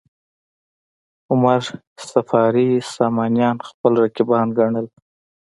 [1.31, 1.61] عمر
[2.11, 4.85] صفاري سامانیان خپل رقیبان ګڼل.